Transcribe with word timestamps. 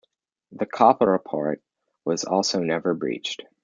The 0.51 0.65
koppelpoort 0.65 1.61
was 2.05 2.23
also 2.23 2.63
never 2.63 2.95
breached. 2.95 3.43